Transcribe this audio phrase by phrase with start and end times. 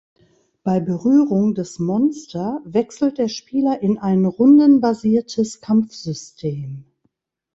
[0.63, 6.85] Bei Berührung des Monster wechselt der Spieler in ein rundenbasiertes Kampfsystem.